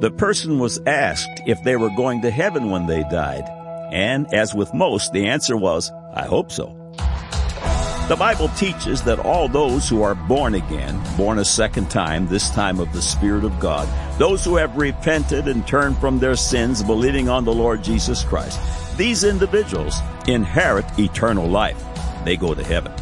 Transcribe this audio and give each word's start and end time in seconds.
The 0.00 0.10
person 0.10 0.58
was 0.58 0.80
asked 0.86 1.40
if 1.46 1.62
they 1.62 1.76
were 1.76 1.90
going 1.90 2.22
to 2.22 2.30
heaven 2.30 2.68
when 2.70 2.86
they 2.86 3.02
died, 3.04 3.44
and 3.92 4.26
as 4.34 4.54
with 4.54 4.74
most, 4.74 5.12
the 5.12 5.26
answer 5.28 5.56
was, 5.56 5.90
I 6.12 6.26
hope 6.26 6.50
so. 6.50 6.76
The 8.08 8.16
Bible 8.18 8.48
teaches 8.48 9.02
that 9.04 9.20
all 9.20 9.48
those 9.48 9.88
who 9.88 10.02
are 10.02 10.14
born 10.14 10.54
again, 10.56 11.00
born 11.16 11.38
a 11.38 11.44
second 11.44 11.90
time, 11.90 12.26
this 12.26 12.50
time 12.50 12.80
of 12.80 12.92
the 12.92 13.00
Spirit 13.00 13.44
of 13.44 13.58
God, 13.60 13.88
those 14.18 14.44
who 14.44 14.56
have 14.56 14.76
repented 14.76 15.48
and 15.48 15.66
turned 15.66 15.96
from 15.98 16.18
their 16.18 16.36
sins, 16.36 16.82
believing 16.82 17.30
on 17.30 17.44
the 17.44 17.54
Lord 17.54 17.82
Jesus 17.82 18.22
Christ, 18.24 18.60
these 18.98 19.24
individuals 19.24 20.00
inherit 20.26 20.84
eternal 20.98 21.48
life. 21.48 21.82
They 22.24 22.36
go 22.36 22.52
to 22.52 22.62
heaven. 22.62 22.92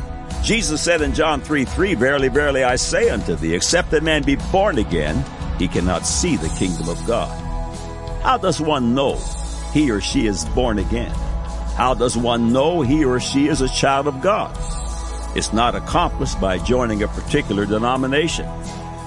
Jesus 0.44 0.80
said 0.80 1.02
in 1.02 1.14
John 1.14 1.40
3 1.40 1.64
3, 1.64 1.94
Verily, 1.94 2.28
verily, 2.28 2.64
I 2.64 2.76
say 2.76 3.10
unto 3.10 3.34
thee, 3.34 3.54
except 3.54 3.92
a 3.94 4.00
man 4.00 4.22
be 4.22 4.36
born 4.52 4.78
again, 4.78 5.24
he 5.58 5.68
cannot 5.68 6.06
see 6.06 6.36
the 6.36 6.48
kingdom 6.50 6.88
of 6.88 7.04
God. 7.06 7.30
How 8.22 8.38
does 8.38 8.60
one 8.60 8.94
know 8.94 9.16
he 9.72 9.90
or 9.90 10.00
she 10.00 10.26
is 10.26 10.44
born 10.46 10.78
again? 10.78 11.14
How 11.76 11.94
does 11.94 12.16
one 12.16 12.52
know 12.52 12.82
he 12.82 13.04
or 13.04 13.20
she 13.20 13.48
is 13.48 13.60
a 13.60 13.68
child 13.68 14.06
of 14.06 14.20
God? 14.20 14.56
It's 15.36 15.52
not 15.52 15.74
accomplished 15.74 16.40
by 16.40 16.58
joining 16.58 17.02
a 17.02 17.08
particular 17.08 17.64
denomination. 17.64 18.48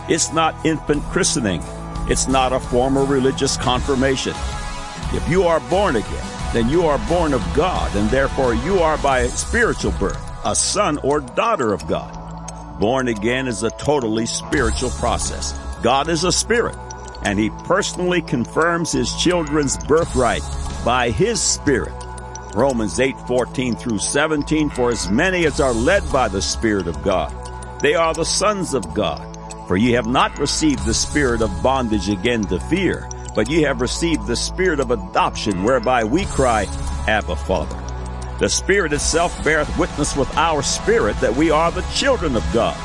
It's 0.10 0.34
not 0.34 0.66
infant 0.66 1.04
christening. 1.04 1.62
It's 2.10 2.28
not 2.28 2.54
a 2.54 2.60
formal 2.60 3.06
religious 3.06 3.58
confirmation. 3.58 4.34
If 5.14 5.28
you 5.30 5.44
are 5.44 5.60
born 5.62 5.96
again, 5.96 6.28
then 6.54 6.70
you 6.70 6.86
are 6.86 6.98
born 7.08 7.34
of 7.34 7.44
God, 7.56 7.96
and 7.96 8.10
therefore 8.10 8.54
you 8.54 8.80
are 8.80 8.98
by 8.98 9.28
spiritual 9.28 9.92
birth 9.94 10.22
a 10.46 10.56
son 10.56 11.00
or 11.00 11.20
daughter 11.20 11.74
of 11.74 11.88
God. 11.88 12.80
Born 12.80 13.08
again 13.08 13.48
is 13.48 13.64
a 13.64 13.72
totally 13.72 14.28
spiritual 14.28 14.92
process. 14.92 15.60
God 15.86 16.10
is 16.10 16.24
a 16.24 16.32
spirit, 16.32 16.76
and 17.22 17.38
he 17.38 17.52
personally 17.64 18.20
confirms 18.20 18.92
his 18.92 19.14
children's 19.18 19.78
birthright 19.86 20.42
by 20.84 21.12
his 21.12 21.40
spirit. 21.40 21.94
Romans 22.56 23.00
8, 23.00 23.16
14 23.28 23.76
through 23.76 24.00
17, 24.00 24.72
for 24.72 24.90
as 24.90 25.12
many 25.12 25.46
as 25.46 25.60
are 25.60 25.74
led 25.74 26.02
by 26.12 26.28
the 26.28 26.42
Spirit 26.42 26.88
of 26.88 27.04
God, 27.04 27.32
they 27.82 27.94
are 27.94 28.16
the 28.16 28.26
sons 28.26 28.74
of 28.74 28.96
God. 28.96 29.22
For 29.68 29.78
ye 29.78 29.92
have 29.92 30.08
not 30.08 30.40
received 30.40 30.88
the 30.88 30.94
spirit 30.96 31.44
of 31.44 31.62
bondage 31.62 32.10
again 32.10 32.42
to 32.46 32.60
fear, 32.62 33.08
but 33.36 33.48
ye 33.48 33.62
have 33.62 33.80
received 33.80 34.26
the 34.26 34.36
spirit 34.36 34.80
of 34.80 34.90
adoption, 34.90 35.64
whereby 35.64 36.04
we 36.04 36.26
cry, 36.26 36.66
Abba, 37.08 37.36
Father. 37.36 37.80
The 38.40 38.50
Spirit 38.50 38.92
itself 38.92 39.44
beareth 39.44 39.78
witness 39.78 40.18
with 40.18 40.36
our 40.36 40.64
spirit 40.64 41.16
that 41.18 41.36
we 41.36 41.52
are 41.52 41.70
the 41.70 41.86
children 41.94 42.36
of 42.36 42.44
God. 42.52 42.76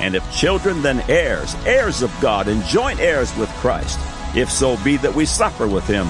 And 0.00 0.14
if 0.14 0.30
children, 0.32 0.82
then 0.82 1.02
heirs, 1.08 1.54
heirs 1.66 2.02
of 2.02 2.12
God, 2.20 2.48
and 2.48 2.62
joint 2.64 3.00
heirs 3.00 3.34
with 3.36 3.48
Christ, 3.50 3.98
if 4.36 4.50
so 4.50 4.76
be 4.82 4.96
that 4.98 5.14
we 5.14 5.24
suffer 5.24 5.66
with 5.66 5.86
him, 5.86 6.06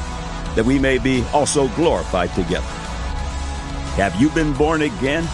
that 0.55 0.65
we 0.65 0.79
may 0.79 0.99
be 0.99 1.25
also 1.33 1.69
glorified 1.69 2.33
together. 2.35 2.67
Have 3.97 4.21
you 4.21 4.31
been 4.31 4.53
born 4.55 4.83
again? 4.83 5.29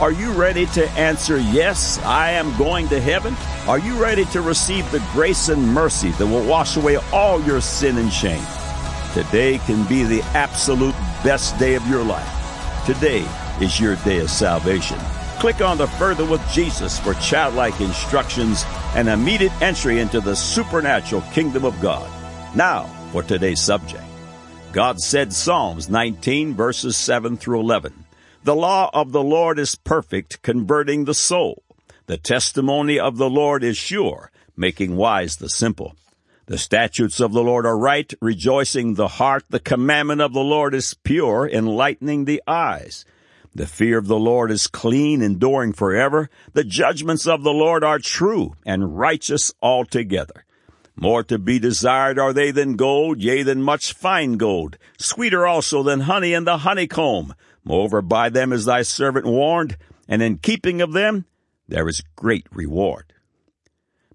Are 0.00 0.10
you 0.10 0.32
ready 0.32 0.66
to 0.66 0.90
answer, 0.92 1.38
Yes, 1.38 1.98
I 2.00 2.30
am 2.32 2.56
going 2.56 2.88
to 2.88 3.00
heaven? 3.00 3.36
Are 3.68 3.78
you 3.78 4.02
ready 4.02 4.24
to 4.26 4.40
receive 4.40 4.90
the 4.90 5.04
grace 5.12 5.48
and 5.48 5.68
mercy 5.68 6.10
that 6.12 6.26
will 6.26 6.44
wash 6.44 6.76
away 6.76 6.96
all 7.12 7.40
your 7.42 7.60
sin 7.60 7.98
and 7.98 8.12
shame? 8.12 8.44
Today 9.14 9.58
can 9.58 9.86
be 9.86 10.02
the 10.02 10.22
absolute 10.34 10.94
best 11.22 11.56
day 11.58 11.74
of 11.74 11.86
your 11.86 12.02
life. 12.02 12.28
Today 12.86 13.24
is 13.60 13.78
your 13.78 13.94
day 13.96 14.18
of 14.18 14.30
salvation. 14.30 14.98
Click 15.42 15.60
on 15.60 15.76
the 15.76 15.88
Further 15.88 16.24
with 16.24 16.40
Jesus 16.52 17.00
for 17.00 17.14
childlike 17.14 17.80
instructions 17.80 18.62
and 18.94 19.08
immediate 19.08 19.50
entry 19.60 19.98
into 19.98 20.20
the 20.20 20.36
supernatural 20.36 21.22
kingdom 21.32 21.64
of 21.64 21.80
God. 21.80 22.08
Now, 22.54 22.84
for 23.10 23.24
today's 23.24 23.60
subject. 23.60 24.04
God 24.70 25.00
said 25.00 25.32
Psalms 25.32 25.88
19 25.88 26.54
verses 26.54 26.96
7 26.96 27.36
through 27.36 27.58
11. 27.58 28.04
The 28.44 28.54
law 28.54 28.88
of 28.94 29.10
the 29.10 29.24
Lord 29.24 29.58
is 29.58 29.74
perfect, 29.74 30.42
converting 30.42 31.06
the 31.06 31.12
soul. 31.12 31.64
The 32.06 32.18
testimony 32.18 33.00
of 33.00 33.16
the 33.16 33.28
Lord 33.28 33.64
is 33.64 33.76
sure, 33.76 34.30
making 34.56 34.94
wise 34.94 35.38
the 35.38 35.48
simple. 35.48 35.96
The 36.46 36.56
statutes 36.56 37.18
of 37.18 37.32
the 37.32 37.42
Lord 37.42 37.66
are 37.66 37.76
right, 37.76 38.14
rejoicing 38.20 38.94
the 38.94 39.08
heart. 39.08 39.42
The 39.50 39.58
commandment 39.58 40.20
of 40.20 40.34
the 40.34 40.38
Lord 40.38 40.72
is 40.72 40.94
pure, 40.94 41.50
enlightening 41.52 42.26
the 42.26 42.40
eyes. 42.46 43.04
The 43.54 43.66
fear 43.66 43.98
of 43.98 44.06
the 44.06 44.18
Lord 44.18 44.50
is 44.50 44.66
clean, 44.66 45.20
enduring 45.20 45.74
forever. 45.74 46.30
The 46.54 46.64
judgments 46.64 47.26
of 47.26 47.42
the 47.42 47.52
Lord 47.52 47.84
are 47.84 47.98
true 47.98 48.54
and 48.64 48.98
righteous 48.98 49.52
altogether. 49.60 50.44
More 50.96 51.22
to 51.24 51.38
be 51.38 51.58
desired 51.58 52.18
are 52.18 52.32
they 52.32 52.50
than 52.50 52.76
gold, 52.76 53.20
yea, 53.20 53.42
than 53.42 53.62
much 53.62 53.92
fine 53.92 54.34
gold, 54.34 54.78
sweeter 54.98 55.46
also 55.46 55.82
than 55.82 56.00
honey 56.00 56.32
and 56.32 56.46
the 56.46 56.58
honeycomb. 56.58 57.34
Moreover, 57.64 58.02
by 58.02 58.28
them 58.28 58.52
is 58.52 58.64
thy 58.64 58.82
servant 58.82 59.26
warned, 59.26 59.76
and 60.08 60.22
in 60.22 60.38
keeping 60.38 60.80
of 60.80 60.92
them 60.92 61.26
there 61.68 61.88
is 61.88 62.02
great 62.16 62.46
reward. 62.50 63.12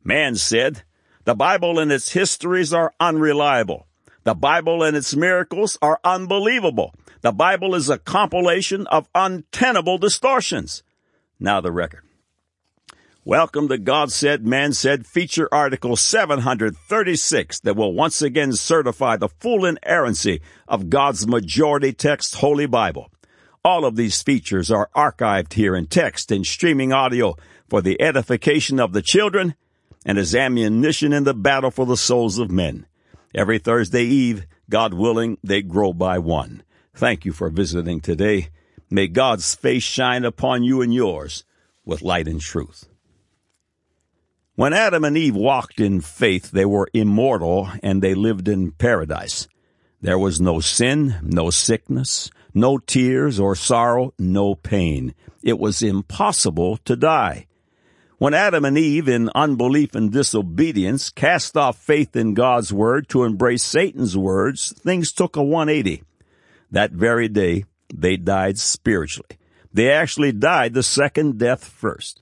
Man 0.03 0.35
said, 0.35 0.83
The 1.25 1.35
Bible 1.35 1.79
and 1.79 1.91
its 1.91 2.11
histories 2.11 2.73
are 2.73 2.93
unreliable. 2.99 3.87
The 4.23 4.35
Bible 4.35 4.83
and 4.83 4.95
its 4.97 5.15
miracles 5.15 5.77
are 5.81 5.99
unbelievable. 6.03 6.93
The 7.21 7.31
Bible 7.31 7.73
is 7.73 7.89
a 7.89 7.97
compilation 7.97 8.85
of 8.87 9.09
untenable 9.15 9.97
distortions. 9.97 10.83
Now 11.39 11.61
the 11.61 11.71
record. 11.71 12.03
Welcome 13.25 13.67
to 13.69 13.77
God 13.77 14.11
Said, 14.11 14.45
Man 14.45 14.71
Said 14.71 15.07
feature 15.07 15.49
article 15.51 15.95
736 15.95 17.59
that 17.61 17.75
will 17.75 17.93
once 17.93 18.21
again 18.21 18.53
certify 18.53 19.17
the 19.17 19.29
full 19.29 19.65
inerrancy 19.65 20.41
of 20.67 20.89
God's 20.89 21.27
majority 21.27 21.91
text 21.91 22.35
Holy 22.35 22.67
Bible. 22.67 23.11
All 23.65 23.83
of 23.83 23.95
these 23.95 24.21
features 24.21 24.71
are 24.71 24.89
archived 24.95 25.53
here 25.53 25.75
in 25.75 25.87
text 25.87 26.31
and 26.31 26.45
streaming 26.45 26.93
audio 26.93 27.35
for 27.67 27.81
the 27.81 27.99
edification 28.01 28.79
of 28.79 28.93
the 28.93 29.01
children 29.01 29.55
and 30.05 30.17
as 30.17 30.35
ammunition 30.35 31.11
in 31.11 31.25
the 31.25 31.33
battle 31.33 31.71
for 31.71 31.85
the 31.85 31.97
souls 31.97 32.37
of 32.37 32.51
men. 32.51 32.85
Every 33.35 33.59
Thursday 33.59 34.03
Eve, 34.03 34.45
God 34.69 34.93
willing, 34.93 35.37
they 35.43 35.61
grow 35.63 35.91
by 35.91 36.19
one. 36.19 36.63
Thank 36.97 37.25
you 37.25 37.31
for 37.31 37.49
visiting 37.49 38.01
today. 38.01 38.49
May 38.89 39.07
God's 39.07 39.53
face 39.53 39.83
shine 39.83 40.25
upon 40.25 40.63
you 40.63 40.81
and 40.81 40.91
yours 40.91 41.43
with 41.85 42.01
light 42.01 42.27
and 42.27 42.41
truth. 42.41 42.89
When 44.55 44.73
Adam 44.73 45.03
and 45.03 45.15
Eve 45.15 45.35
walked 45.35 45.79
in 45.79 46.01
faith, 46.01 46.49
they 46.49 46.65
were 46.65 46.89
immortal 46.95 47.69
and 47.83 48.01
they 48.01 48.15
lived 48.15 48.47
in 48.47 48.71
paradise. 48.71 49.47
There 50.01 50.17
was 50.17 50.41
no 50.41 50.59
sin, 50.59 51.19
no 51.21 51.51
sickness, 51.51 52.31
no 52.55 52.79
tears 52.79 53.39
or 53.39 53.55
sorrow, 53.55 54.15
no 54.17 54.55
pain. 54.55 55.13
It 55.43 55.59
was 55.59 55.83
impossible 55.83 56.77
to 56.77 56.95
die. 56.95 57.45
When 58.17 58.33
Adam 58.33 58.65
and 58.65 58.75
Eve, 58.75 59.07
in 59.07 59.29
unbelief 59.35 59.93
and 59.93 60.11
disobedience, 60.11 61.11
cast 61.11 61.55
off 61.55 61.77
faith 61.77 62.15
in 62.15 62.33
God's 62.33 62.73
word 62.73 63.07
to 63.09 63.23
embrace 63.23 63.63
Satan's 63.63 64.17
words, 64.17 64.73
things 64.79 65.11
took 65.11 65.35
a 65.35 65.43
180. 65.43 66.01
That 66.71 66.91
very 66.91 67.27
day, 67.27 67.65
they 67.93 68.17
died 68.17 68.57
spiritually. 68.57 69.37
They 69.73 69.91
actually 69.91 70.31
died 70.31 70.73
the 70.73 70.83
second 70.83 71.37
death 71.37 71.63
first. 71.63 72.21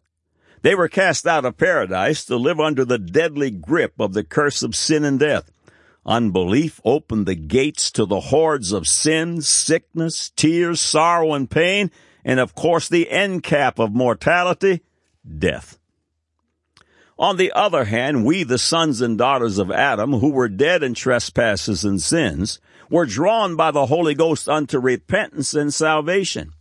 They 0.61 0.75
were 0.75 0.87
cast 0.87 1.27
out 1.27 1.45
of 1.45 1.57
paradise 1.57 2.25
to 2.25 2.37
live 2.37 2.59
under 2.59 2.85
the 2.85 2.97
deadly 2.97 3.51
grip 3.51 3.93
of 3.99 4.13
the 4.13 4.23
curse 4.23 4.63
of 4.63 4.75
sin 4.75 5.03
and 5.03 5.19
death. 5.19 5.51
Unbelief 6.05 6.79
opened 6.83 7.25
the 7.25 7.35
gates 7.35 7.91
to 7.91 8.05
the 8.05 8.19
hordes 8.19 8.71
of 8.71 8.87
sin, 8.87 9.41
sickness, 9.41 10.29
tears, 10.29 10.81
sorrow, 10.81 11.33
and 11.33 11.49
pain, 11.49 11.91
and 12.23 12.39
of 12.39 12.53
course 12.55 12.89
the 12.89 13.09
end 13.09 13.43
cap 13.43 13.79
of 13.79 13.93
mortality, 13.93 14.81
death. 15.37 15.79
On 17.17 17.37
the 17.37 17.53
other 17.53 17.85
hand, 17.85 18.25
we, 18.25 18.43
the 18.43 18.57
sons 18.57 18.99
and 18.99 19.17
daughters 19.17 19.57
of 19.57 19.71
Adam, 19.71 20.13
who 20.13 20.31
were 20.31 20.49
dead 20.49 20.83
in 20.83 20.93
trespasses 20.93 21.85
and 21.85 22.01
sins, 22.01 22.59
were 22.89 23.05
drawn 23.05 23.55
by 23.55 23.71
the 23.71 23.85
Holy 23.85 24.13
Ghost 24.13 24.49
unto 24.49 24.79
repentance 24.79 25.53
and 25.53 25.73
salvation. 25.73 26.51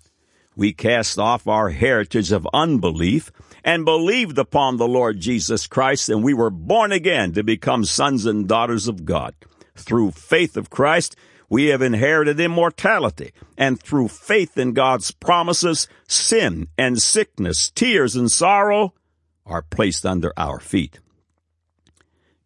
We 0.55 0.73
cast 0.73 1.19
off 1.19 1.49
our 1.49 1.71
heritage 1.71 2.31
of 2.31 2.47
unbelief 2.55 3.33
and 3.65 3.85
believed 3.85 4.39
upon 4.39 4.77
the 4.77 4.87
Lord 4.87 5.19
Jesus 5.19 5.67
Christ, 5.67 6.09
and 6.09 6.23
we 6.23 6.35
were 6.35 6.51
born 6.51 6.93
again 6.93 7.33
to 7.33 7.43
become 7.43 7.85
sons 7.85 8.25
and 8.25 8.47
daughters 8.47 8.87
of 8.87 9.05
God. 9.05 9.35
Through 9.75 10.13
faith 10.13 10.57
of 10.57 10.71
Christ, 10.71 11.17
we 11.49 11.67
have 11.67 11.83
inherited 11.83 12.39
immortality, 12.39 13.33
and 13.59 13.83
through 13.83 14.09
faith 14.09 14.57
in 14.57 14.73
God's 14.73 15.11
promises, 15.11 15.89
sin 16.07 16.69
and 16.79 17.03
sickness, 17.03 17.71
tears 17.71 18.15
and 18.15 18.31
sorrow 18.31 18.95
are 19.47 19.63
placed 19.63 20.07
under 20.07 20.33
our 20.37 20.61
feet. 20.61 21.01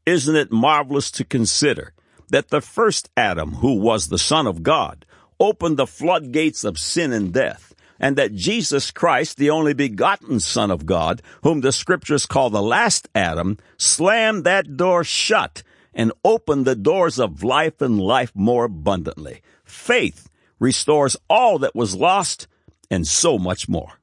Isn't 0.07 0.37
it 0.37 0.51
marvelous 0.53 1.11
to 1.13 1.25
consider 1.25 1.93
that 2.31 2.49
the 2.49 2.61
first 2.61 3.11
Adam, 3.17 3.55
who 3.55 3.75
was 3.75 4.09
the 4.09 4.19
Son 4.19 4.47
of 4.47 4.63
God, 4.63 5.05
opened 5.39 5.77
the 5.77 5.87
floodgates 5.87 6.65
of 6.65 6.79
sin 6.79 7.13
and 7.13 7.33
death? 7.33 7.69
and 8.01 8.17
that 8.17 8.35
Jesus 8.35 8.91
Christ, 8.91 9.39
the 9.39 9.51
only 9.51 9.75
begotten 9.75 10.41
Son 10.41 10.71
of 10.71 10.87
God, 10.87 11.23
whom 11.43 11.61
the 11.61 11.73
scriptures 11.73 12.27
call 12.27 12.51
the 12.51 12.63
last 12.63 13.09
Adam, 13.15 13.59
slammed 13.77 14.45
that 14.45 14.77
door 14.77 15.05
shut 15.05 15.63
and 15.95 16.13
opened 16.25 16.65
the 16.65 16.77
doors 16.77 17.19
of 17.19 17.43
life 17.43 17.81
and 17.81 18.01
life 18.01 18.33
more 18.35 18.65
abundantly. 18.65 19.43
Faith 19.65 20.29
restores 20.61 21.17
all 21.29 21.59
that 21.59 21.75
was 21.75 21.95
lost 21.95 22.47
and 22.91 23.07
so 23.07 23.39
much 23.39 23.69
more. 23.69 23.98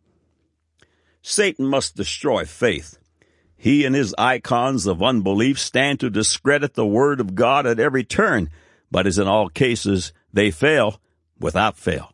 Satan 1.28 1.66
must 1.66 1.96
destroy 1.96 2.46
faith. 2.46 3.00
He 3.58 3.84
and 3.84 3.96
his 3.96 4.14
icons 4.16 4.86
of 4.86 5.02
unbelief 5.02 5.58
stand 5.58 6.00
to 6.02 6.12
discredit 6.12 6.76
the 6.76 6.86
Word 6.86 7.20
of 7.20 7.34
God 7.34 7.66
at 7.66 7.80
every 7.80 8.04
turn, 8.04 8.52
but 8.92 9.08
as 9.08 9.18
in 9.18 9.28
all 9.28 9.50
cases, 9.50 10.14
they 10.32 10.52
fail 10.52 11.02
without 11.40 11.78
fail. 11.78 12.14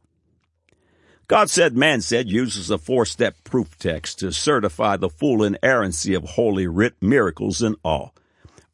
God 1.27 1.49
said, 1.49 1.75
man 1.75 1.99
said 1.99 2.29
uses 2.29 2.71
a 2.71 2.77
four 2.77 3.05
step 3.05 3.35
proof 3.43 3.77
text 3.77 4.19
to 4.19 4.31
certify 4.31 4.95
the 4.95 5.09
full 5.09 5.43
inerrancy 5.43 6.13
of 6.13 6.23
Holy 6.23 6.65
Writ 6.65 6.93
miracles 7.01 7.61
and 7.61 7.75
all. 7.83 8.15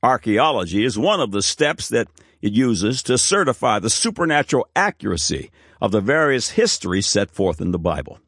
Archaeology 0.04 0.86
is 0.86 1.00
one 1.00 1.20
of 1.20 1.32
the 1.32 1.42
steps 1.42 1.90
that 1.90 2.10
it 2.44 2.54
uses 2.54 3.02
to 3.02 3.18
certify 3.18 3.80
the 3.80 3.90
supernatural 3.90 4.68
accuracy 4.76 5.50
of 5.82 5.92
the 5.92 6.00
various 6.00 6.52
histories 6.52 7.08
set 7.08 7.32
forth 7.32 7.60
in 7.60 7.72
the 7.72 7.80
Bible. 7.80 8.20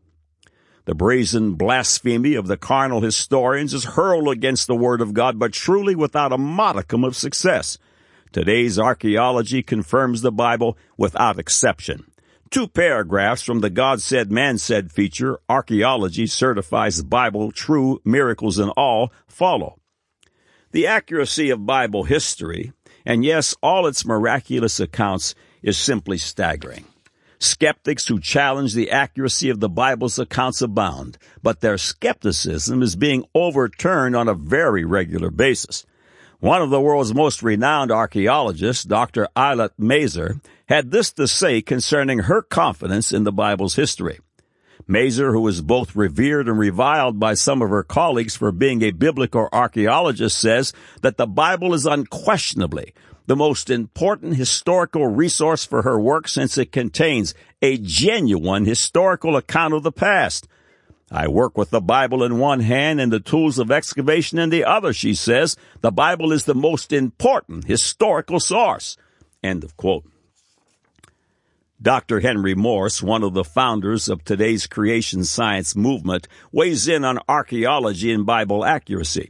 The 0.90 0.96
brazen 0.96 1.54
blasphemy 1.54 2.34
of 2.34 2.48
the 2.48 2.58
carnal 2.58 3.02
historians 3.02 3.76
is 3.76 3.84
hurled 3.94 4.28
against 4.28 4.66
the 4.66 4.76
Word 4.76 5.02
of 5.02 5.14
God, 5.14 5.38
but 5.38 5.54
truly 5.54 5.94
without 5.94 6.34
a 6.34 6.38
modicum 6.40 7.04
of 7.04 7.16
success. 7.16 7.78
Today's 8.32 8.80
archaeology 8.80 9.62
confirms 9.62 10.24
the 10.24 10.32
Bible 10.32 10.80
without 10.98 11.38
exception. 11.38 12.10
Two 12.50 12.68
paragraphs 12.68 13.44
from 13.44 13.60
the 13.60 13.70
God 13.70 14.02
said, 14.02 14.32
man 14.32 14.58
said 14.58 14.92
feature, 14.92 15.40
Archaeology 15.48 16.26
certifies 16.26 17.04
Bible 17.04 17.52
true, 17.52 18.02
miracles 18.04 18.58
and 18.58 18.72
all, 18.72 19.14
follow. 19.28 19.78
The 20.72 20.88
accuracy 20.88 21.52
of 21.52 21.68
Bible 21.68 22.06
history, 22.06 22.74
and 23.06 23.24
yes, 23.24 23.56
all 23.62 23.86
its 23.86 24.08
miraculous 24.08 24.80
accounts, 24.80 25.36
is 25.62 25.78
simply 25.78 26.18
staggering. 26.18 26.86
Skeptics 27.40 28.08
who 28.08 28.20
challenge 28.20 28.74
the 28.74 28.92
accuracy 28.92 29.50
of 29.50 29.62
the 29.62 29.70
Bible's 29.70 30.20
accounts 30.20 30.62
abound, 30.62 31.18
but 31.42 31.62
their 31.62 31.78
skepticism 31.78 32.82
is 32.82 32.98
being 32.98 33.24
overturned 33.34 34.14
on 34.14 34.28
a 34.28 34.34
very 34.34 34.84
regular 34.84 35.32
basis. 35.32 35.86
One 36.42 36.62
of 36.62 36.70
the 36.70 36.82
world's 36.82 37.14
most 37.14 37.42
renowned 37.42 37.92
archaeologists, 37.92 38.84
Dr. 38.84 39.30
Eilat 39.38 39.72
Mazar, 39.80 40.42
had 40.68 40.92
this 40.92 41.12
to 41.14 41.28
say 41.28 41.62
concerning 41.62 42.20
her 42.20 42.42
confidence 42.42 43.14
in 43.14 43.24
the 43.24 43.32
Bible's 43.32 43.76
history. 43.76 44.20
Mazar, 44.88 45.32
who 45.32 45.48
is 45.48 45.62
both 45.62 45.96
revered 45.96 46.50
and 46.50 46.58
reviled 46.58 47.20
by 47.20 47.36
some 47.36 47.62
of 47.62 47.70
her 47.70 47.84
colleagues 47.84 48.36
for 48.36 48.52
being 48.52 48.82
a 48.82 48.92
biblical 48.92 49.48
archaeologist, 49.54 50.38
says 50.40 50.74
that 51.02 51.18
the 51.18 51.28
Bible 51.28 51.74
is 51.74 51.86
unquestionably 51.86 52.94
the 53.30 53.36
most 53.36 53.70
important 53.70 54.36
historical 54.38 55.06
resource 55.06 55.64
for 55.64 55.84
her 55.84 56.00
work 56.00 56.28
since 56.28 56.58
it 56.58 56.72
contains 56.72 57.36
a 57.62 57.78
genuine 57.78 58.66
historical 58.66 59.38
account 59.38 59.72
of 59.76 59.84
the 59.84 59.92
past. 59.92 60.48
I 61.12 61.28
work 61.28 61.56
with 61.56 61.70
the 61.70 61.80
Bible 61.80 62.24
in 62.24 62.40
one 62.40 62.62
hand 62.62 63.00
and 63.00 63.12
the 63.14 63.20
tools 63.20 63.60
of 63.60 63.70
excavation 63.70 64.40
in 64.40 64.50
the 64.50 64.66
other, 64.66 64.94
she 64.94 65.14
says. 65.14 65.56
The 65.82 65.92
Bible 65.92 66.32
is 66.32 66.46
the 66.46 66.56
most 66.56 66.92
important 66.92 67.66
historical 67.66 68.40
source. 68.40 68.98
End 69.44 69.64
of 69.64 69.78
quote. 69.78 70.06
Dr. 71.80 72.22
Henry 72.22 72.56
Morris, 72.56 73.04
one 73.04 73.22
of 73.22 73.36
the 73.36 73.44
founders 73.44 74.10
of 74.10 74.24
today's 74.24 74.66
creation 74.66 75.24
science 75.24 75.76
movement, 75.76 76.28
weighs 76.52 76.88
in 76.88 77.06
on 77.06 77.20
archaeology 77.30 78.12
and 78.12 78.26
Bible 78.26 78.66
accuracy. 78.66 79.30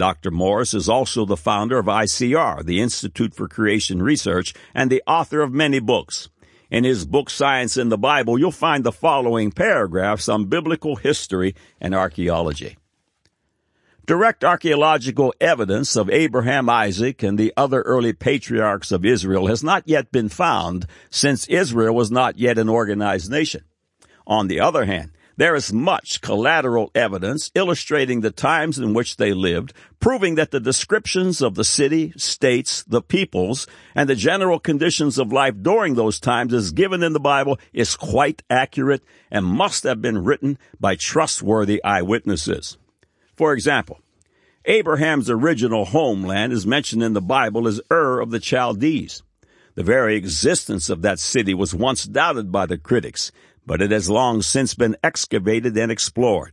Dr. 0.00 0.30
Morris 0.30 0.72
is 0.72 0.88
also 0.88 1.26
the 1.26 1.36
founder 1.36 1.78
of 1.78 1.84
ICR, 1.84 2.64
the 2.64 2.80
Institute 2.80 3.34
for 3.34 3.46
Creation 3.46 4.02
Research, 4.02 4.54
and 4.74 4.88
the 4.88 5.02
author 5.06 5.42
of 5.42 5.52
many 5.52 5.78
books. 5.78 6.30
In 6.70 6.84
his 6.84 7.04
book 7.04 7.28
Science 7.28 7.76
in 7.76 7.90
the 7.90 7.98
Bible, 7.98 8.38
you'll 8.38 8.50
find 8.50 8.82
the 8.82 8.92
following 8.92 9.52
paragraphs 9.52 10.26
on 10.26 10.46
biblical 10.46 10.96
history 10.96 11.54
and 11.82 11.94
archaeology. 11.94 12.78
Direct 14.06 14.42
archaeological 14.42 15.34
evidence 15.38 15.94
of 15.96 16.08
Abraham, 16.08 16.70
Isaac, 16.70 17.22
and 17.22 17.38
the 17.38 17.52
other 17.54 17.82
early 17.82 18.14
patriarchs 18.14 18.92
of 18.92 19.04
Israel 19.04 19.48
has 19.48 19.62
not 19.62 19.82
yet 19.86 20.10
been 20.10 20.30
found 20.30 20.86
since 21.10 21.46
Israel 21.46 21.94
was 21.94 22.10
not 22.10 22.38
yet 22.38 22.56
an 22.56 22.70
organized 22.70 23.30
nation. 23.30 23.64
On 24.26 24.48
the 24.48 24.60
other 24.60 24.86
hand, 24.86 25.10
there 25.40 25.54
is 25.54 25.72
much 25.72 26.20
collateral 26.20 26.90
evidence 26.94 27.50
illustrating 27.54 28.20
the 28.20 28.30
times 28.30 28.78
in 28.78 28.92
which 28.92 29.16
they 29.16 29.32
lived, 29.32 29.72
proving 29.98 30.34
that 30.34 30.50
the 30.50 30.60
descriptions 30.60 31.40
of 31.40 31.54
the 31.54 31.64
city, 31.64 32.12
states, 32.14 32.82
the 32.82 33.00
peoples, 33.00 33.66
and 33.94 34.06
the 34.06 34.14
general 34.14 34.60
conditions 34.60 35.16
of 35.16 35.32
life 35.32 35.54
during 35.62 35.94
those 35.94 36.20
times 36.20 36.52
as 36.52 36.72
given 36.72 37.02
in 37.02 37.14
the 37.14 37.18
Bible 37.18 37.58
is 37.72 37.96
quite 37.96 38.42
accurate 38.50 39.02
and 39.30 39.46
must 39.46 39.84
have 39.84 40.02
been 40.02 40.22
written 40.22 40.58
by 40.78 40.94
trustworthy 40.94 41.82
eyewitnesses. 41.82 42.76
For 43.34 43.54
example, 43.54 43.98
Abraham's 44.66 45.30
original 45.30 45.86
homeland 45.86 46.52
is 46.52 46.66
mentioned 46.66 47.02
in 47.02 47.14
the 47.14 47.22
Bible 47.22 47.66
as 47.66 47.80
Ur 47.90 48.20
of 48.20 48.30
the 48.30 48.40
Chaldees. 48.40 49.22
The 49.74 49.84
very 49.84 50.16
existence 50.16 50.90
of 50.90 51.00
that 51.00 51.18
city 51.18 51.54
was 51.54 51.74
once 51.74 52.04
doubted 52.04 52.52
by 52.52 52.66
the 52.66 52.76
critics, 52.76 53.32
but 53.70 53.80
it 53.80 53.92
has 53.92 54.10
long 54.10 54.42
since 54.42 54.74
been 54.74 54.96
excavated 55.00 55.78
and 55.78 55.92
explored. 55.92 56.50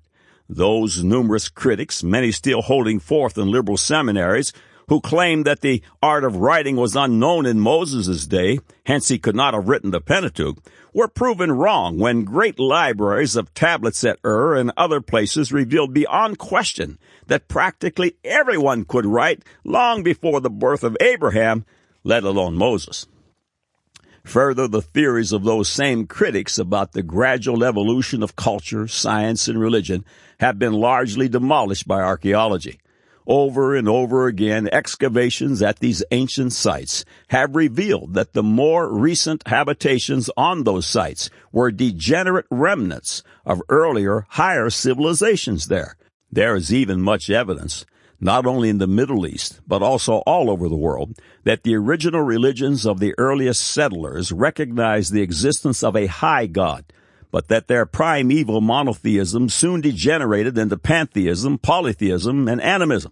Those 0.48 1.04
numerous 1.04 1.50
critics, 1.50 2.04
many 2.04 2.31
still 2.31 2.62
holding 2.62 3.00
forth 3.00 3.40
in 3.40 3.50
liberal 3.50 3.78
seminaries, 3.78 4.54
who 4.88 5.02
claimed 5.02 5.44
that 5.44 5.62
the 5.62 5.81
art 6.00 6.24
of 6.24 6.36
writing 6.36 6.75
was 6.75 6.96
unknown 6.96 7.48
in 7.48 7.60
Moses' 7.60 8.28
day, 8.28 8.60
hence 8.86 9.08
he 9.08 9.18
could 9.18 9.36
not 9.36 9.56
have 9.56 9.68
written 9.68 9.90
the 9.90 10.00
Pentateuch, 10.00 10.60
were 10.94 11.08
proven 11.08 11.52
wrong 11.52 11.98
when 11.98 12.24
great 12.24 12.60
libraries 12.60 13.36
of 13.36 13.52
tablets 13.56 14.04
at 14.04 14.19
Ur 14.24 14.56
and 14.56 14.72
other 14.78 15.02
places 15.02 15.52
revealed 15.52 15.96
beyond 15.96 16.38
question 16.38 17.00
that 17.25 17.48
practically 17.48 18.16
everyone 18.24 18.86
could 18.86 19.08
write 19.08 19.42
long 19.64 20.04
before 20.04 20.40
the 20.40 20.52
birth 20.52 20.84
of 20.84 20.96
Abraham, 21.02 21.66
let 22.04 22.24
alone 22.24 22.54
Moses. 22.54 23.08
Further, 24.27 24.68
the 24.68 24.81
theories 24.81 25.31
of 25.31 25.45
those 25.45 25.69
same 25.69 26.06
critics 26.06 26.59
about 26.59 26.91
the 26.91 27.01
gradual 27.01 27.63
evolution 27.63 28.21
of 28.21 28.35
culture, 28.35 28.85
science, 28.85 29.47
and 29.47 29.57
religion 29.57 30.03
have 30.41 30.59
been 30.59 30.74
largely 30.74 31.29
demolished 31.29 31.88
by 31.88 32.01
archaeology. 32.01 32.81
Over 33.25 33.74
and 33.74 33.88
over 33.88 34.27
again, 34.27 34.68
excavations 34.69 35.62
at 35.62 35.79
these 35.79 36.03
ancient 36.12 36.51
sites 36.51 37.06
have 37.30 37.56
revealed 37.56 38.16
that 38.16 38.33
the 38.33 38.44
more 38.44 38.94
recent 38.94 39.47
habitations 39.47 40.30
on 40.35 40.66
those 40.66 40.85
sites 40.85 41.30
were 41.54 41.71
degenerate 41.71 42.47
remnants 42.52 43.23
of 43.45 43.61
earlier, 43.69 44.25
higher 44.31 44.69
civilizations 44.69 45.68
there. 45.68 45.95
There 46.30 46.57
is 46.57 46.73
even 46.73 47.02
much 47.02 47.30
evidence 47.30 47.85
not 48.19 48.45
only 48.45 48.69
in 48.69 48.80
the 48.80 48.88
Middle 48.88 49.28
East, 49.28 49.62
but 49.68 49.83
also 49.83 50.18
all 50.26 50.50
over 50.50 50.68
the 50.68 50.76
world, 50.76 51.18
that 51.44 51.64
the 51.64 51.76
original 51.76 52.21
religions 52.21 52.86
of 52.86 53.00
the 53.00 53.14
earliest 53.18 53.62
settlers 53.62 54.31
recognized 54.31 55.14
the 55.14 55.21
existence 55.21 55.83
of 55.83 55.95
a 55.95 56.07
high 56.07 56.47
God, 56.47 56.86
but 57.31 57.47
that 57.47 57.68
their 57.68 57.86
primeval 57.86 58.62
monotheism 58.62 59.50
soon 59.50 59.81
degenerated 59.81 60.57
into 60.57 60.78
pantheism, 60.78 61.57
polytheism, 61.59 62.47
and 62.47 62.62
animism. 62.62 63.12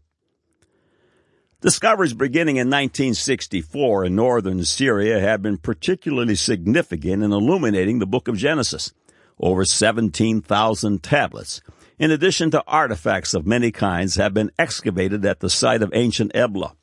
Discoveries 1.61 2.13
beginning 2.13 2.57
in 2.57 2.67
1964 2.67 4.05
in 4.05 4.15
northern 4.15 4.63
Syria 4.65 5.19
have 5.19 5.41
been 5.41 5.57
particularly 5.57 6.35
significant 6.35 7.23
in 7.23 7.31
illuminating 7.31 7.99
the 7.99 8.05
book 8.05 8.27
of 8.27 8.37
Genesis. 8.37 8.93
Over 9.39 9.65
17,000 9.65 11.03
tablets, 11.03 11.61
in 11.97 12.11
addition 12.11 12.51
to 12.51 12.63
artifacts 12.67 13.33
of 13.33 13.45
many 13.45 13.71
kinds, 13.71 14.15
have 14.15 14.33
been 14.33 14.51
excavated 14.59 15.25
at 15.25 15.39
the 15.39 15.49
site 15.49 15.81
of 15.81 15.91
ancient 15.93 16.31
Ebla. 16.35 16.75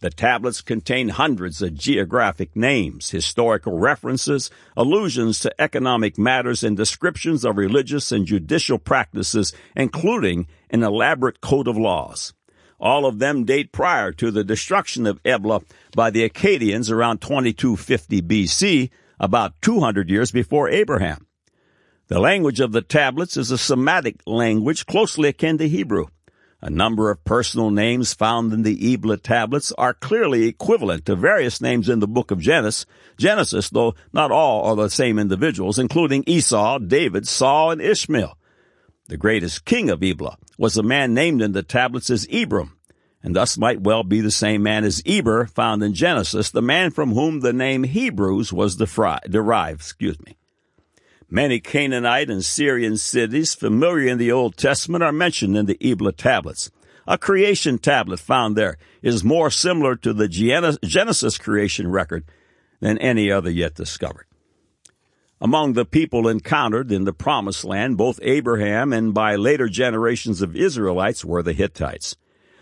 The 0.00 0.10
tablets 0.10 0.60
contain 0.60 1.10
hundreds 1.10 1.62
of 1.62 1.74
geographic 1.74 2.54
names, 2.54 3.10
historical 3.10 3.78
references, 3.78 4.50
allusions 4.76 5.38
to 5.40 5.60
economic 5.60 6.18
matters, 6.18 6.62
and 6.62 6.76
descriptions 6.76 7.44
of 7.44 7.56
religious 7.56 8.12
and 8.12 8.26
judicial 8.26 8.78
practices, 8.78 9.52
including 9.74 10.46
an 10.68 10.82
elaborate 10.82 11.40
code 11.40 11.68
of 11.68 11.78
laws. 11.78 12.34
All 12.78 13.06
of 13.06 13.18
them 13.18 13.44
date 13.44 13.72
prior 13.72 14.12
to 14.12 14.30
the 14.30 14.44
destruction 14.44 15.06
of 15.06 15.22
Ebla 15.24 15.62
by 15.94 16.10
the 16.10 16.28
Akkadians 16.28 16.90
around 16.90 17.22
2250 17.22 18.20
BC, 18.20 18.90
about 19.18 19.54
200 19.62 20.10
years 20.10 20.32
before 20.32 20.68
Abraham. 20.68 21.26
The 22.08 22.20
language 22.20 22.60
of 22.60 22.72
the 22.72 22.82
tablets 22.82 23.38
is 23.38 23.50
a 23.50 23.56
Semitic 23.56 24.20
language 24.26 24.84
closely 24.84 25.30
akin 25.30 25.56
to 25.56 25.66
Hebrew. 25.66 26.08
A 26.60 26.68
number 26.68 27.10
of 27.10 27.24
personal 27.24 27.70
names 27.70 28.12
found 28.12 28.52
in 28.52 28.62
the 28.62 28.92
Ebla 28.92 29.16
tablets 29.16 29.72
are 29.78 29.94
clearly 29.94 30.44
equivalent 30.44 31.06
to 31.06 31.16
various 31.16 31.62
names 31.62 31.88
in 31.88 32.00
the 32.00 32.06
book 32.06 32.30
of 32.30 32.40
Genesis, 32.40 32.84
Genesis, 33.16 33.70
though 33.70 33.94
not 34.12 34.30
all 34.30 34.64
are 34.64 34.76
the 34.76 34.90
same 34.90 35.18
individuals, 35.18 35.78
including 35.78 36.24
Esau, 36.26 36.78
David, 36.78 37.26
Saul, 37.26 37.70
and 37.70 37.80
Ishmael. 37.80 38.36
The 39.08 39.16
greatest 39.16 39.64
king 39.64 39.88
of 39.88 40.02
Ebla 40.02 40.36
was 40.58 40.76
a 40.76 40.82
man 40.82 41.14
named 41.14 41.40
in 41.40 41.52
the 41.52 41.62
tablets 41.62 42.10
as 42.10 42.26
Ebrum, 42.26 42.72
and 43.22 43.34
thus 43.34 43.56
might 43.56 43.80
well 43.80 44.02
be 44.02 44.20
the 44.20 44.30
same 44.30 44.62
man 44.62 44.84
as 44.84 45.02
Eber 45.06 45.46
found 45.46 45.82
in 45.82 45.94
Genesis, 45.94 46.50
the 46.50 46.60
man 46.60 46.90
from 46.90 47.12
whom 47.12 47.40
the 47.40 47.54
name 47.54 47.84
Hebrews 47.84 48.52
was 48.52 48.76
derived. 48.76 49.80
Excuse 49.80 50.20
me. 50.20 50.36
Many 51.34 51.58
Canaanite 51.58 52.30
and 52.30 52.44
Syrian 52.44 52.96
cities 52.96 53.56
familiar 53.56 54.06
in 54.06 54.18
the 54.18 54.30
Old 54.30 54.56
Testament 54.56 55.02
are 55.02 55.10
mentioned 55.10 55.56
in 55.56 55.66
the 55.66 55.76
Ebla 55.80 56.12
tablets. 56.12 56.70
A 57.08 57.18
creation 57.18 57.78
tablet 57.78 58.20
found 58.20 58.54
there 58.54 58.78
is 59.02 59.24
more 59.24 59.50
similar 59.50 59.96
to 59.96 60.12
the 60.12 60.28
Genesis 60.28 61.36
creation 61.36 61.88
record 61.88 62.24
than 62.78 62.98
any 62.98 63.32
other 63.32 63.50
yet 63.50 63.74
discovered. 63.74 64.26
Among 65.40 65.72
the 65.72 65.84
people 65.84 66.28
encountered 66.28 66.92
in 66.92 67.02
the 67.02 67.12
Promised 67.12 67.64
Land, 67.64 67.96
both 67.96 68.20
Abraham 68.22 68.92
and 68.92 69.12
by 69.12 69.34
later 69.34 69.66
generations 69.66 70.40
of 70.40 70.54
Israelites 70.54 71.24
were 71.24 71.42
the 71.42 71.52
Hittites. 71.52 72.14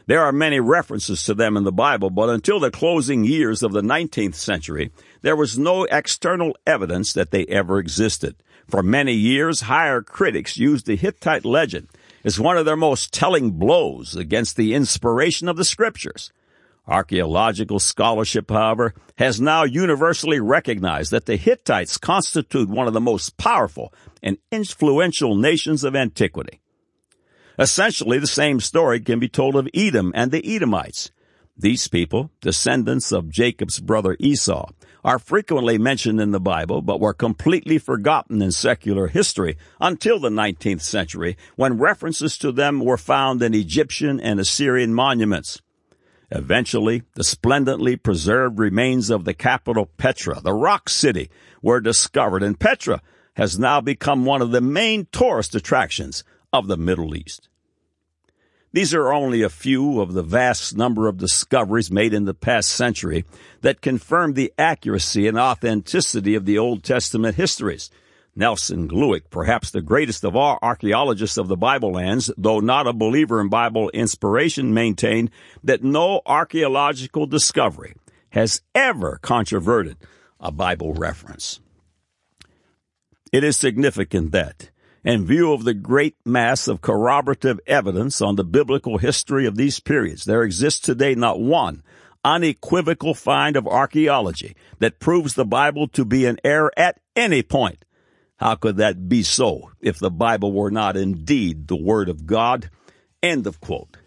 There 0.07 0.21
are 0.21 0.33
many 0.33 0.59
references 0.59 1.23
to 1.25 1.35
them 1.35 1.57
in 1.57 1.65
the 1.65 1.73
Bible, 1.73 2.11
but 2.11 2.29
until 2.29 2.59
the 2.59 2.71
closing 2.71 3.25
years 3.25 3.63
of 3.63 3.73
the 3.73 3.83
19th 3.83 4.35
century, 4.35 4.91
there 5.23 5.37
was 5.37 5.59
no 5.59 5.85
external 5.85 6.57
evidence 6.67 7.13
that 7.13 7.31
they 7.31 7.47
ever 7.47 7.79
existed. 7.79 8.37
For 8.69 8.83
many 8.83 9.13
years, 9.13 9.63
higher 9.63 10.03
critics 10.03 10.57
used 10.57 10.87
the 10.87 10.97
Hittite 10.97 11.45
legend 11.45 11.89
as 12.25 12.41
one 12.41 12.57
of 12.57 12.65
their 12.65 12.77
most 12.77 13.13
telling 13.13 13.53
blows 13.53 14.17
against 14.17 14.57
the 14.57 14.75
inspiration 14.75 15.49
of 15.49 15.57
the 15.57 15.65
scriptures. 15.65 16.33
Archaeological 16.89 17.79
scholarship, 17.79 18.51
however, 18.51 18.95
has 19.17 19.41
now 19.41 19.63
universally 19.63 20.41
recognized 20.41 21.13
that 21.13 21.27
the 21.27 21.37
Hittites 21.37 21.97
constitute 21.97 22.69
one 22.69 22.89
of 22.89 22.93
the 22.93 23.01
most 23.01 23.37
powerful 23.37 23.93
and 24.21 24.39
influential 24.51 25.37
nations 25.37 25.85
of 25.85 25.95
antiquity. 25.95 26.62
Essentially, 27.63 28.19
the 28.19 28.27
same 28.27 28.59
story 28.59 28.99
can 28.99 29.21
be 29.21 29.29
told 29.29 29.55
of 29.55 29.69
Edom 29.73 30.11
and 30.17 30.33
the 30.33 30.45
Edomites. 30.45 31.13
These 31.57 31.87
people, 31.87 32.33
descendants 32.41 33.13
of 33.13 33.31
Jacob's 33.31 33.79
brother 33.79 34.17
Esau, 34.19 34.73
are 35.05 35.21
frequently 35.21 35.79
mentioned 35.79 36.21
in 36.21 36.33
the 36.33 36.41
Bible, 36.41 36.83
but 36.83 36.99
were 36.99 37.15
completely 37.15 37.79
forgotten 37.79 38.43
in 38.43 38.51
secular 38.51 39.07
history 39.07 39.57
until 39.81 40.19
the 40.19 40.29
19th 40.29 40.81
century, 40.81 41.37
when 41.55 41.79
references 41.79 42.37
to 42.39 42.51
them 42.51 42.81
were 42.81 42.97
found 42.97 43.41
in 43.41 43.55
Egyptian 43.55 44.19
and 44.19 44.41
Assyrian 44.41 44.93
monuments. 44.93 45.63
Eventually, 46.33 47.05
the 47.15 47.23
splendidly 47.23 47.95
preserved 47.95 48.59
remains 48.59 49.09
of 49.09 49.25
the 49.25 49.35
capital 49.35 49.87
Petra, 49.87 50.41
the 50.41 50.53
rock 50.53 50.89
city, 50.89 51.31
were 51.63 51.81
discovered, 51.81 52.43
and 52.43 52.59
Petra 52.59 53.01
has 53.35 53.57
now 53.57 53.81
become 53.81 54.25
one 54.25 54.43
of 54.43 54.51
the 54.51 54.61
main 54.61 55.07
tourist 55.13 55.55
attractions 55.55 56.25
of 56.53 56.67
the 56.67 56.77
Middle 56.77 57.15
East. 57.15 57.49
These 58.73 58.95
are 58.95 59.13
only 59.13 59.43
a 59.43 59.51
few 59.51 60.01
of 60.01 60.15
the 60.15 60.23
vast 60.23 60.77
number 60.77 61.07
of 61.07 61.19
discoveries 61.19 61.91
made 61.91 62.15
in 62.15 62.25
the 62.25 62.33
past 62.33 62.71
century 62.71 63.27
that 63.61 63.83
confirm 63.83 64.33
the 64.33 64.53
accuracy 64.57 65.29
and 65.29 65.39
authenticity 65.39 66.35
of 66.35 66.47
the 66.47 66.57
Old 66.57 66.83
Testament 66.83 67.37
histories. 67.37 67.91
Nelson 68.35 68.89
Glueck, 68.89 69.25
perhaps 69.29 69.71
the 69.71 69.83
greatest 69.83 70.25
of 70.25 70.35
all 70.35 70.59
archaeologists 70.63 71.37
of 71.37 71.49
the 71.49 71.57
Bible 71.57 71.93
lands, 71.93 72.33
though 72.39 72.61
not 72.61 72.87
a 72.87 72.95
believer 72.95 73.43
in 73.43 73.51
Bible 73.51 73.91
inspiration, 73.91 74.73
maintained 74.73 75.31
that 75.63 75.85
no 75.85 76.23
archaeological 76.25 77.27
discovery 77.27 77.95
has 78.31 78.63
ever 78.75 79.19
controverted 79.21 79.99
a 80.41 80.51
Bible 80.51 80.95
reference. 80.95 81.61
It 83.33 83.45
is 83.45 83.59
significant 83.59 84.33
that 84.33 84.71
in 85.05 85.27
view 85.27 85.53
of 85.53 85.65
the 85.65 85.75
great 85.75 86.17
mass 86.25 86.69
of 86.69 86.81
corroborative 86.81 87.61
evidence 87.67 88.21
on 88.21 88.37
the 88.37 88.45
biblical 88.45 88.99
history 88.99 89.47
of 89.47 89.57
these 89.57 89.81
periods, 89.81 90.25
there 90.25 90.43
exists 90.43 90.81
today 90.81 91.15
not 91.15 91.41
one 91.41 91.83
unequivocal 92.25 93.15
find 93.15 93.57
of 93.57 93.67
archaeology 93.67 94.55
that 94.79 95.01
proves 95.01 95.35
the 95.35 95.45
Bible 95.45 95.89
to 95.89 96.05
be 96.05 96.25
in 96.25 96.39
error 96.45 96.73
at 96.77 97.01
any 97.17 97.43
point. 97.43 97.85
How 98.37 98.55
could 98.55 98.77
that 98.77 99.09
be 99.09 99.23
so 99.23 99.71
if 99.81 99.99
the 99.99 100.11
Bible 100.11 100.53
were 100.53 100.71
not 100.71 100.97
indeed 100.97 101.69
the 101.69 101.77
Word 101.77 102.09
of 102.09 102.27
God? 102.27 102.71
End 103.23 103.47
of 103.47 103.61
quote. 103.61 103.99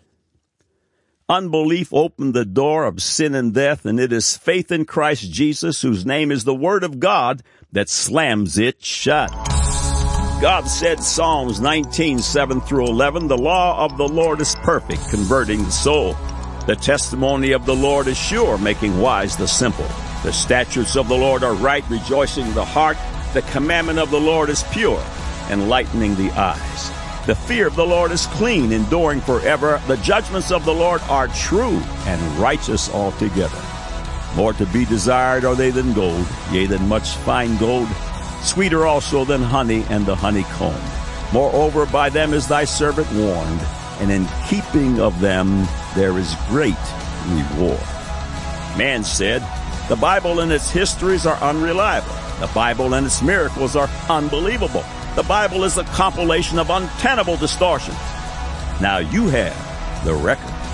Unbelief 1.28 1.92
opened 1.92 2.34
the 2.34 2.46
door 2.46 2.86
of 2.86 3.02
sin 3.02 3.34
and 3.34 3.54
death, 3.54 3.86
and 3.86 4.00
it 4.00 4.12
is 4.14 4.38
faith 4.38 4.72
in 4.72 4.86
Christ 4.86 5.32
Jesus, 5.32 5.82
whose 5.82 6.06
name 6.06 6.32
is 6.32 6.44
the 6.44 6.54
Word 6.54 6.84
of 6.84 7.00
God, 7.00 7.42
that 7.72 7.90
slams 7.90 8.58
it 8.58 8.84
shut. 8.84 9.55
God 10.42 10.68
said 10.68 11.02
Psalms 11.02 11.62
19, 11.62 12.20
7 12.20 12.60
through 12.60 12.88
11, 12.88 13.30
the 13.30 13.38
law 13.38 13.86
of 13.86 13.96
the 13.96 14.08
Lord 14.08 14.42
is 14.42 14.54
perfect, 14.56 15.10
converting 15.10 15.64
the 15.64 15.72
soul. 15.72 16.14
The 16.68 16.76
testimony 16.76 17.54
of 17.54 17.66
the 17.66 17.74
Lord 17.74 18.08
is 18.08 18.18
sure, 18.18 18.58
making 18.58 19.00
wise 19.00 19.38
the 19.38 19.48
simple. 19.48 19.88
The 20.24 20.34
statutes 20.34 20.98
of 20.98 21.08
the 21.08 21.16
Lord 21.16 21.46
are 21.46 21.54
right, 21.54 21.90
rejoicing 21.90 22.54
the 22.54 22.66
heart. 22.66 22.98
The 23.34 23.44
commandment 23.44 23.98
of 23.98 24.12
the 24.12 24.20
Lord 24.20 24.50
is 24.50 24.64
pure, 24.72 25.02
enlightening 25.50 26.16
the 26.16 26.32
eyes. 26.32 26.92
The 27.28 27.36
fear 27.36 27.68
of 27.68 27.78
the 27.78 27.88
Lord 27.88 28.12
is 28.12 28.28
clean, 28.28 28.74
enduring 28.74 29.22
forever. 29.22 29.82
The 29.88 29.98
judgments 29.98 30.52
of 30.52 30.66
the 30.66 30.74
Lord 30.74 31.02
are 31.04 31.30
true 31.30 31.80
and 32.08 32.22
righteous 32.38 32.90
altogether. 32.90 33.62
More 34.36 34.52
to 34.52 34.66
be 34.66 34.84
desired 34.84 35.46
are 35.46 35.56
they 35.56 35.72
than 35.72 35.94
gold, 35.94 36.28
yea, 36.52 36.66
than 36.66 36.90
much 36.90 37.16
fine 37.18 37.56
gold 37.56 37.88
sweeter 38.46 38.86
also 38.86 39.26
than 39.26 39.42
honey 39.42 39.84
and 39.90 40.06
the 40.06 40.16
honeycomb. 40.16 40.82
Moreover, 41.34 41.86
by 41.86 42.10
them 42.10 42.34
is 42.34 42.48
thy 42.48 42.66
servant 42.66 43.12
warned, 43.14 43.62
and 44.00 44.12
in 44.12 44.28
keeping 44.48 45.00
of 45.00 45.20
them 45.20 45.68
there 45.96 46.18
is 46.18 46.36
great 46.48 46.76
reward. 47.28 47.80
Man 48.78 49.04
said, 49.04 49.42
the 49.88 49.96
Bible 49.96 50.40
and 50.40 50.52
its 50.52 50.70
histories 50.70 51.26
are 51.26 51.38
unreliable. 51.38 52.16
The 52.40 52.52
Bible 52.54 52.94
and 52.96 53.06
its 53.06 53.22
miracles 53.22 53.76
are 53.76 53.90
unbelievable. 54.10 54.84
The 55.16 55.24
Bible 55.24 55.64
is 55.64 55.78
a 55.78 55.84
compilation 55.84 56.60
of 56.60 56.70
untenable 56.70 57.38
distortions. 57.38 57.98
Now 58.82 58.98
you 58.98 59.30
have 59.30 60.06
the 60.06 60.14
record. 60.14 60.65